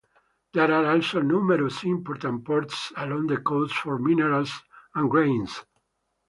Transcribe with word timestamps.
There 0.53 0.71
are 0.71 0.87
also 0.87 1.21
numerous 1.21 1.83
important 1.83 2.43
ports 2.43 2.91
along 2.97 3.27
the 3.27 3.37
coast 3.37 3.75
for 3.75 3.99
minerals 3.99 4.51
and 4.95 5.07
grains. 5.11 5.63